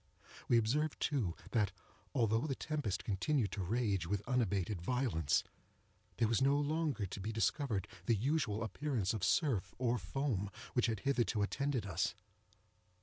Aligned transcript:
We 0.47 0.57
observed 0.57 0.99
too, 0.99 1.35
that, 1.51 1.71
although 2.15 2.47
the 2.47 2.55
tempest 2.55 3.03
continued 3.03 3.51
to 3.51 3.61
rage 3.63 4.07
with 4.07 4.27
unabated 4.27 4.81
violence, 4.81 5.43
there 6.17 6.27
was 6.27 6.41
no 6.41 6.57
longer 6.57 7.05
to 7.05 7.19
be 7.19 7.31
discovered 7.31 7.87
the 8.07 8.15
usual 8.15 8.63
appearance 8.63 9.13
of 9.13 9.23
surf, 9.23 9.75
or 9.77 9.99
foam, 9.99 10.49
which 10.73 10.87
had 10.87 11.01
hitherto 11.01 11.43
attended 11.43 11.85
us. 11.85 12.15